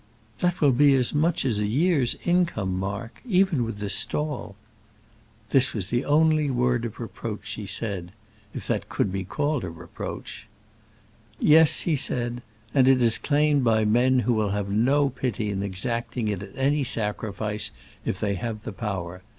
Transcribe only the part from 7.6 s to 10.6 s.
said, if that could be called a reproach.